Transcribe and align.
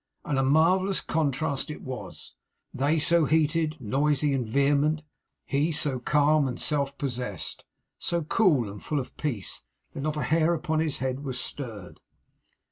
And 0.25 0.39
a 0.39 0.43
marvellous 0.43 0.99
contrast 0.99 1.69
it 1.69 1.83
was 1.83 2.33
they 2.73 2.97
so 2.97 3.25
heated, 3.25 3.79
noisy, 3.79 4.33
and 4.33 4.49
vehement; 4.49 5.03
he 5.45 5.71
so 5.71 5.99
calm, 5.99 6.47
so 6.47 6.55
self 6.55 6.97
possessed, 6.97 7.63
so 7.99 8.23
cool 8.23 8.67
and 8.67 8.83
full 8.83 8.99
of 8.99 9.15
peace, 9.15 9.61
that 9.93 10.01
not 10.01 10.17
a 10.17 10.23
hair 10.23 10.55
upon 10.55 10.79
his 10.79 10.97
head 10.97 11.23
was 11.23 11.39
stirred. 11.39 11.99